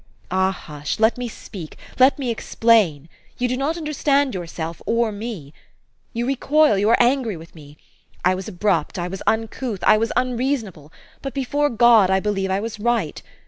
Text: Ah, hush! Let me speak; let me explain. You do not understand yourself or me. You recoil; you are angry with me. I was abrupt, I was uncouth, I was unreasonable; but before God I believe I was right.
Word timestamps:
Ah, 0.31 0.49
hush! 0.49 0.99
Let 0.99 1.15
me 1.15 1.27
speak; 1.27 1.77
let 1.99 2.17
me 2.17 2.31
explain. 2.31 3.07
You 3.37 3.47
do 3.47 3.55
not 3.55 3.77
understand 3.77 4.33
yourself 4.33 4.81
or 4.87 5.11
me. 5.11 5.53
You 6.11 6.25
recoil; 6.25 6.75
you 6.79 6.89
are 6.89 6.97
angry 6.99 7.37
with 7.37 7.53
me. 7.53 7.77
I 8.25 8.33
was 8.33 8.47
abrupt, 8.47 8.97
I 8.97 9.07
was 9.07 9.21
uncouth, 9.27 9.83
I 9.83 9.97
was 9.97 10.11
unreasonable; 10.15 10.91
but 11.21 11.35
before 11.35 11.69
God 11.69 12.09
I 12.09 12.19
believe 12.19 12.49
I 12.49 12.59
was 12.59 12.79
right. 12.79 13.21